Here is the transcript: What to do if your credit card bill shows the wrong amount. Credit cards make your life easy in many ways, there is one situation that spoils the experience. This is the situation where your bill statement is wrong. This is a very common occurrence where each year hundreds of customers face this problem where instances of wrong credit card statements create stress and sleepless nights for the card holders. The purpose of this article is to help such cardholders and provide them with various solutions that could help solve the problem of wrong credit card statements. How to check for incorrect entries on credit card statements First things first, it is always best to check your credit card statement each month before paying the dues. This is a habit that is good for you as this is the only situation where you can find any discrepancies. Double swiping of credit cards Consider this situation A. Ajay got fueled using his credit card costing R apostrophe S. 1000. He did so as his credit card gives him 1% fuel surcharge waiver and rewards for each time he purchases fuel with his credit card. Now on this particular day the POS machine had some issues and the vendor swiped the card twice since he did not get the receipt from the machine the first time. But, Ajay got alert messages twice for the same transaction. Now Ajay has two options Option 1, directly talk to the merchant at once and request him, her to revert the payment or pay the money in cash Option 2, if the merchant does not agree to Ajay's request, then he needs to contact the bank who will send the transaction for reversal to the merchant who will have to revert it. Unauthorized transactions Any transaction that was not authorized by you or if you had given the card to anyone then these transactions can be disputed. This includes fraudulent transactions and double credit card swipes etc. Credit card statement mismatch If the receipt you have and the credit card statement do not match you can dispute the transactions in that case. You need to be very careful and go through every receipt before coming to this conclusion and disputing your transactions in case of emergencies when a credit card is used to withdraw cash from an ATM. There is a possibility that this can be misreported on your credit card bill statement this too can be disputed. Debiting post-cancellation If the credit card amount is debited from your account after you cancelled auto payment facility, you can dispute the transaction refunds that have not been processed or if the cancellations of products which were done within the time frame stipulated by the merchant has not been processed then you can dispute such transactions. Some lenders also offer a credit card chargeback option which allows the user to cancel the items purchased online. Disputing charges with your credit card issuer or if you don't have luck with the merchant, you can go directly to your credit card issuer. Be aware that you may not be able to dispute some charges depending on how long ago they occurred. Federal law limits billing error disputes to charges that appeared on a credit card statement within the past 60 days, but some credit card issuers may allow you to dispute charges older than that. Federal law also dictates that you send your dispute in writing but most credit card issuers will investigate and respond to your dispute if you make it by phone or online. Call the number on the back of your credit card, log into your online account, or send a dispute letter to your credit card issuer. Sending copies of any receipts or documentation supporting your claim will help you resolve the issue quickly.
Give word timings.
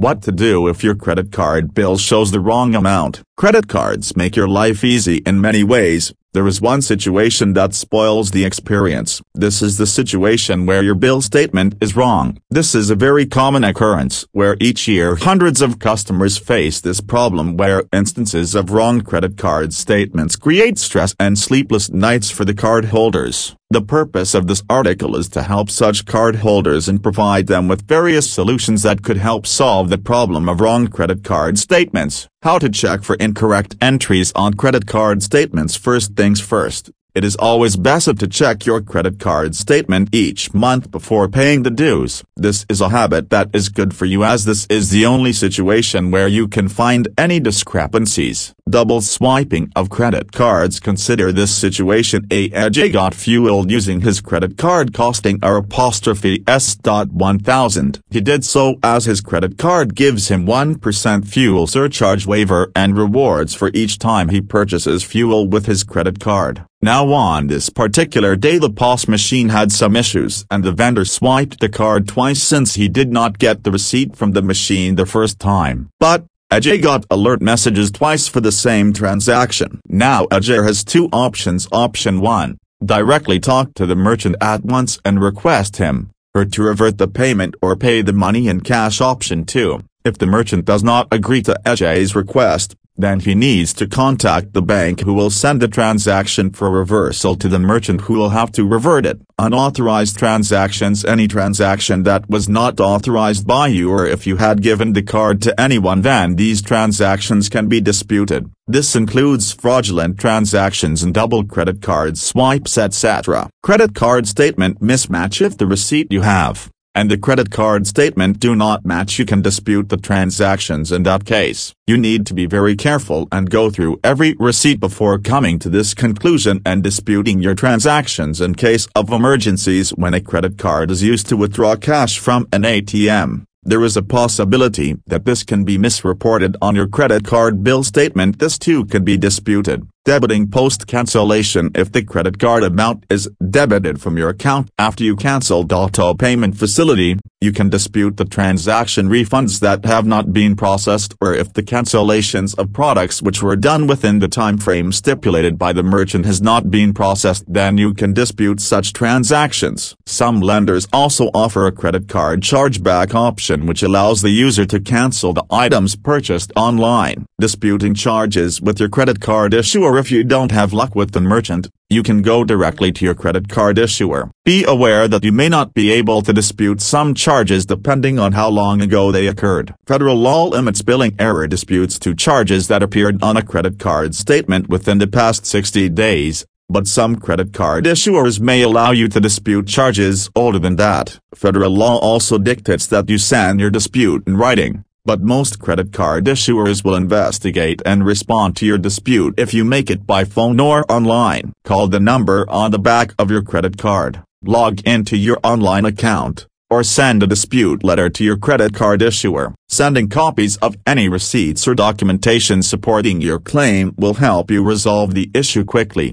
What 0.00 0.22
to 0.22 0.32
do 0.32 0.66
if 0.66 0.82
your 0.82 0.94
credit 0.94 1.30
card 1.30 1.74
bill 1.74 1.98
shows 1.98 2.30
the 2.30 2.40
wrong 2.40 2.74
amount. 2.74 3.20
Credit 3.36 3.68
cards 3.68 4.16
make 4.16 4.34
your 4.34 4.48
life 4.48 4.82
easy 4.82 5.18
in 5.26 5.42
many 5.42 5.62
ways, 5.62 6.14
there 6.32 6.46
is 6.46 6.58
one 6.58 6.80
situation 6.80 7.52
that 7.52 7.74
spoils 7.74 8.30
the 8.30 8.46
experience. 8.46 9.20
This 9.34 9.60
is 9.60 9.76
the 9.76 9.86
situation 9.86 10.64
where 10.64 10.82
your 10.82 10.94
bill 10.94 11.20
statement 11.20 11.74
is 11.82 11.96
wrong. 11.96 12.40
This 12.48 12.74
is 12.74 12.88
a 12.88 12.94
very 12.94 13.26
common 13.26 13.62
occurrence 13.62 14.24
where 14.32 14.56
each 14.58 14.88
year 14.88 15.16
hundreds 15.16 15.60
of 15.60 15.78
customers 15.78 16.38
face 16.38 16.80
this 16.80 17.02
problem 17.02 17.58
where 17.58 17.82
instances 17.92 18.54
of 18.54 18.70
wrong 18.70 19.02
credit 19.02 19.36
card 19.36 19.74
statements 19.74 20.34
create 20.34 20.78
stress 20.78 21.14
and 21.20 21.38
sleepless 21.38 21.90
nights 21.90 22.30
for 22.30 22.46
the 22.46 22.54
card 22.54 22.86
holders. 22.86 23.54
The 23.72 23.80
purpose 23.80 24.34
of 24.34 24.48
this 24.48 24.64
article 24.68 25.14
is 25.14 25.28
to 25.28 25.42
help 25.42 25.70
such 25.70 26.04
cardholders 26.04 26.88
and 26.88 27.00
provide 27.00 27.46
them 27.46 27.68
with 27.68 27.86
various 27.86 28.28
solutions 28.28 28.82
that 28.82 29.04
could 29.04 29.16
help 29.16 29.46
solve 29.46 29.90
the 29.90 29.96
problem 29.96 30.48
of 30.48 30.60
wrong 30.60 30.88
credit 30.88 31.22
card 31.22 31.56
statements. 31.56 32.26
How 32.42 32.58
to 32.58 32.68
check 32.68 33.04
for 33.04 33.14
incorrect 33.20 33.76
entries 33.80 34.32
on 34.34 34.54
credit 34.54 34.88
card 34.88 35.22
statements 35.22 35.76
First 35.76 36.16
things 36.16 36.40
first, 36.40 36.90
it 37.14 37.22
is 37.22 37.36
always 37.36 37.76
best 37.76 38.18
to 38.18 38.26
check 38.26 38.66
your 38.66 38.80
credit 38.80 39.20
card 39.20 39.54
statement 39.54 40.08
each 40.12 40.52
month 40.52 40.90
before 40.90 41.28
paying 41.28 41.62
the 41.62 41.70
dues. 41.70 42.24
This 42.36 42.66
is 42.68 42.80
a 42.80 42.88
habit 42.88 43.30
that 43.30 43.50
is 43.52 43.68
good 43.68 43.94
for 43.94 44.04
you 44.04 44.24
as 44.24 44.46
this 44.46 44.66
is 44.68 44.90
the 44.90 45.06
only 45.06 45.32
situation 45.32 46.10
where 46.10 46.26
you 46.26 46.48
can 46.48 46.68
find 46.68 47.06
any 47.16 47.38
discrepancies. 47.38 48.52
Double 48.70 49.00
swiping 49.00 49.72
of 49.74 49.90
credit 49.90 50.30
cards 50.30 50.78
Consider 50.78 51.32
this 51.32 51.52
situation 51.52 52.24
A. 52.30 52.50
Ajay 52.50 52.92
got 52.92 53.14
fueled 53.14 53.68
using 53.68 54.02
his 54.02 54.20
credit 54.20 54.56
card 54.56 54.94
costing 54.94 55.40
R 55.42 55.56
apostrophe 55.56 56.44
S. 56.46 56.78
1000. 56.84 58.00
He 58.10 58.20
did 58.20 58.44
so 58.44 58.76
as 58.80 59.06
his 59.06 59.20
credit 59.20 59.58
card 59.58 59.96
gives 59.96 60.28
him 60.28 60.46
1% 60.46 61.26
fuel 61.26 61.66
surcharge 61.66 62.26
waiver 62.26 62.70
and 62.76 62.96
rewards 62.96 63.54
for 63.54 63.72
each 63.74 63.98
time 63.98 64.28
he 64.28 64.40
purchases 64.40 65.02
fuel 65.02 65.48
with 65.48 65.66
his 65.66 65.82
credit 65.82 66.20
card. 66.20 66.64
Now 66.80 67.12
on 67.12 67.48
this 67.48 67.70
particular 67.70 68.36
day 68.36 68.58
the 68.58 68.70
POS 68.70 69.08
machine 69.08 69.48
had 69.48 69.72
some 69.72 69.96
issues 69.96 70.46
and 70.48 70.62
the 70.62 70.72
vendor 70.72 71.04
swiped 71.04 71.58
the 71.58 71.68
card 71.68 72.06
twice 72.06 72.42
since 72.42 72.76
he 72.76 72.88
did 72.88 73.10
not 73.10 73.40
get 73.40 73.64
the 73.64 73.72
receipt 73.72 74.14
from 74.14 74.30
the 74.30 74.42
machine 74.42 74.94
the 74.94 75.06
first 75.06 75.40
time. 75.40 75.90
But, 75.98 76.24
Ajay 76.52 76.82
got 76.82 77.06
alert 77.12 77.40
messages 77.40 77.92
twice 77.92 78.26
for 78.26 78.40
the 78.40 78.50
same 78.50 78.92
transaction. 78.92 79.80
Now 79.86 80.26
Ajay 80.32 80.66
has 80.66 80.82
two 80.82 81.08
options 81.12 81.68
Option 81.70 82.20
1, 82.20 82.58
directly 82.84 83.38
talk 83.38 83.72
to 83.74 83.86
the 83.86 83.94
merchant 83.94 84.34
at 84.40 84.64
once 84.64 84.98
and 85.04 85.22
request 85.22 85.76
him, 85.76 86.10
her 86.34 86.44
to 86.44 86.62
revert 86.62 86.98
the 86.98 87.06
payment 87.06 87.54
or 87.62 87.76
pay 87.76 88.02
the 88.02 88.12
money 88.12 88.48
in 88.48 88.62
cash 88.62 89.00
Option 89.00 89.44
2, 89.44 89.78
if 90.04 90.18
the 90.18 90.26
merchant 90.26 90.64
does 90.64 90.82
not 90.82 91.06
agree 91.12 91.40
to 91.42 91.56
Ajay's 91.64 92.16
request, 92.16 92.74
then 93.02 93.20
he 93.20 93.34
needs 93.34 93.72
to 93.74 93.86
contact 93.86 94.52
the 94.52 94.62
bank 94.62 95.00
who 95.00 95.14
will 95.14 95.30
send 95.30 95.60
the 95.60 95.68
transaction 95.68 96.50
for 96.50 96.70
reversal 96.70 97.36
to 97.36 97.48
the 97.48 97.58
merchant 97.58 98.02
who 98.02 98.14
will 98.14 98.30
have 98.30 98.52
to 98.52 98.64
revert 98.64 99.06
it. 99.06 99.20
Unauthorized 99.38 100.18
transactions 100.18 101.04
Any 101.04 101.26
transaction 101.26 102.02
that 102.04 102.28
was 102.28 102.48
not 102.48 102.80
authorized 102.80 103.46
by 103.46 103.68
you 103.68 103.90
or 103.90 104.06
if 104.06 104.26
you 104.26 104.36
had 104.36 104.62
given 104.62 104.92
the 104.92 105.02
card 105.02 105.40
to 105.42 105.60
anyone 105.60 106.02
then 106.02 106.36
these 106.36 106.62
transactions 106.62 107.48
can 107.48 107.68
be 107.68 107.80
disputed. 107.80 108.50
This 108.66 108.94
includes 108.94 109.52
fraudulent 109.52 110.18
transactions 110.18 111.02
and 111.02 111.14
double 111.14 111.44
credit 111.44 111.80
card 111.82 112.18
swipes 112.18 112.76
etc. 112.76 113.48
Credit 113.62 113.94
card 113.94 114.26
statement 114.26 114.80
mismatch 114.80 115.40
If 115.40 115.56
the 115.58 115.66
receipt 115.66 116.08
you 116.10 116.22
have 116.22 116.70
and 116.94 117.10
the 117.10 117.18
credit 117.18 117.50
card 117.50 117.86
statement 117.86 118.40
do 118.40 118.56
not 118.56 118.84
match 118.84 119.18
you 119.18 119.24
can 119.24 119.42
dispute 119.42 119.88
the 119.88 119.96
transactions 119.96 120.90
in 120.90 121.04
that 121.04 121.24
case. 121.24 121.72
You 121.86 121.96
need 121.96 122.26
to 122.26 122.34
be 122.34 122.46
very 122.46 122.74
careful 122.74 123.28
and 123.30 123.50
go 123.50 123.70
through 123.70 124.00
every 124.02 124.34
receipt 124.38 124.80
before 124.80 125.18
coming 125.18 125.58
to 125.60 125.68
this 125.68 125.94
conclusion 125.94 126.60
and 126.66 126.82
disputing 126.82 127.40
your 127.40 127.54
transactions 127.54 128.40
in 128.40 128.54
case 128.54 128.88
of 128.94 129.10
emergencies 129.10 129.90
when 129.90 130.14
a 130.14 130.20
credit 130.20 130.58
card 130.58 130.90
is 130.90 131.02
used 131.02 131.28
to 131.28 131.36
withdraw 131.36 131.76
cash 131.76 132.18
from 132.18 132.48
an 132.52 132.62
ATM. 132.62 133.44
There 133.62 133.84
is 133.84 133.96
a 133.96 134.02
possibility 134.02 134.96
that 135.06 135.26
this 135.26 135.44
can 135.44 135.64
be 135.64 135.76
misreported 135.76 136.56
on 136.62 136.74
your 136.74 136.88
credit 136.88 137.24
card 137.24 137.62
bill 137.62 137.84
statement 137.84 138.38
this 138.38 138.58
too 138.58 138.86
can 138.86 139.04
be 139.04 139.18
disputed. 139.18 139.86
Debiting 140.06 140.50
post-cancellation 140.50 141.72
If 141.74 141.92
the 141.92 142.02
credit 142.02 142.38
card 142.38 142.62
amount 142.62 143.04
is 143.10 143.28
debited 143.50 144.00
from 144.00 144.16
your 144.16 144.30
account 144.30 144.70
after 144.78 145.04
you 145.04 145.14
cancelled 145.14 145.70
auto 145.74 146.14
payment 146.14 146.56
facility, 146.56 147.18
you 147.42 147.52
can 147.52 147.68
dispute 147.68 148.16
the 148.16 148.24
transaction 148.24 149.10
refunds 149.10 149.60
that 149.60 149.84
have 149.84 150.06
not 150.06 150.32
been 150.32 150.56
processed 150.56 151.14
or 151.20 151.34
if 151.34 151.52
the 151.52 151.62
cancellations 151.62 152.58
of 152.58 152.72
products 152.72 153.20
which 153.20 153.42
were 153.42 153.56
done 153.56 153.86
within 153.86 154.20
the 154.20 154.28
time 154.28 154.56
frame 154.56 154.90
stipulated 154.90 155.58
by 155.58 155.74
the 155.74 155.82
merchant 155.82 156.24
has 156.24 156.40
not 156.40 156.70
been 156.70 156.94
processed 156.94 157.44
then 157.46 157.76
you 157.76 157.92
can 157.92 158.14
dispute 158.14 158.58
such 158.58 158.94
transactions. 158.94 159.94
Some 160.06 160.40
lenders 160.40 160.88
also 160.94 161.26
offer 161.34 161.66
a 161.66 161.72
credit 161.72 162.08
card 162.08 162.40
chargeback 162.40 163.14
option 163.14 163.66
which 163.66 163.82
allows 163.82 164.22
the 164.22 164.30
user 164.30 164.64
to 164.64 164.80
cancel 164.80 165.34
the 165.34 165.44
items 165.50 165.94
purchased 165.94 166.52
online. 166.56 167.26
Disputing 167.38 167.92
charges 167.92 168.62
with 168.62 168.80
your 168.80 168.88
credit 168.88 169.20
card 169.20 169.52
issuer 169.52 169.89
or 169.90 169.98
if 169.98 170.12
you 170.12 170.22
don't 170.22 170.52
have 170.52 170.72
luck 170.72 170.94
with 170.94 171.10
the 171.10 171.20
merchant, 171.20 171.68
you 171.88 172.04
can 172.04 172.22
go 172.22 172.44
directly 172.44 172.92
to 172.92 173.04
your 173.04 173.16
credit 173.22 173.48
card 173.48 173.76
issuer. 173.76 174.30
Be 174.44 174.62
aware 174.62 175.08
that 175.08 175.24
you 175.24 175.32
may 175.32 175.48
not 175.48 175.74
be 175.74 175.90
able 175.90 176.22
to 176.22 176.32
dispute 176.32 176.80
some 176.80 177.12
charges 177.12 177.66
depending 177.66 178.16
on 178.16 178.30
how 178.30 178.50
long 178.50 178.80
ago 178.80 179.10
they 179.10 179.26
occurred. 179.26 179.74
Federal 179.88 180.14
law 180.14 180.44
limits 180.44 180.82
billing 180.82 181.16
error 181.18 181.48
disputes 181.48 181.98
to 181.98 182.14
charges 182.14 182.68
that 182.68 182.84
appeared 182.84 183.20
on 183.20 183.36
a 183.36 183.42
credit 183.42 183.80
card 183.80 184.14
statement 184.14 184.68
within 184.68 184.98
the 184.98 185.08
past 185.08 185.44
60 185.44 185.88
days, 185.88 186.46
but 186.68 186.86
some 186.86 187.16
credit 187.16 187.52
card 187.52 187.84
issuers 187.84 188.38
may 188.38 188.62
allow 188.62 188.92
you 188.92 189.08
to 189.08 189.18
dispute 189.18 189.66
charges 189.66 190.30
older 190.36 190.60
than 190.60 190.76
that. 190.76 191.18
Federal 191.34 191.72
law 191.72 191.98
also 191.98 192.38
dictates 192.38 192.86
that 192.86 193.10
you 193.10 193.18
send 193.18 193.58
your 193.58 193.70
dispute 193.70 194.22
in 194.28 194.36
writing 194.36 194.84
but 195.04 195.20
most 195.20 195.58
credit 195.58 195.92
card 195.92 196.24
issuers 196.26 196.84
will 196.84 196.94
investigate 196.94 197.80
and 197.84 198.04
respond 198.04 198.56
to 198.56 198.66
your 198.66 198.78
dispute 198.78 199.34
if 199.38 199.54
you 199.54 199.64
make 199.64 199.90
it 199.90 200.06
by 200.06 200.24
phone 200.24 200.60
or 200.60 200.84
online. 200.90 201.52
Call 201.64 201.88
the 201.88 202.00
number 202.00 202.48
on 202.48 202.70
the 202.70 202.78
back 202.78 203.14
of 203.18 203.30
your 203.30 203.42
credit 203.42 203.78
card, 203.78 204.22
log 204.42 204.80
into 204.86 205.16
your 205.16 205.38
online 205.42 205.84
account, 205.84 206.46
or 206.68 206.82
send 206.84 207.22
a 207.22 207.26
dispute 207.26 207.82
letter 207.82 208.08
to 208.08 208.24
your 208.24 208.36
credit 208.36 208.72
card 208.74 209.02
issuer. 209.02 209.54
Sending 209.68 210.08
copies 210.08 210.56
of 210.58 210.76
any 210.86 211.08
receipts 211.08 211.66
or 211.66 211.74
documentation 211.74 212.62
supporting 212.62 213.20
your 213.20 213.40
claim 213.40 213.94
will 213.96 214.14
help 214.14 214.50
you 214.50 214.62
resolve 214.62 215.14
the 215.14 215.30
issue 215.34 215.64
quickly. 215.64 216.08